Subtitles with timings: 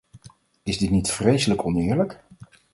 [0.63, 2.23] Is dit niet vreselijk oneerlijk?